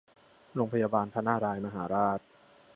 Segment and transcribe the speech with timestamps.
[0.55, 2.19] โรงพยาบาลพระนารายณ์มหาราช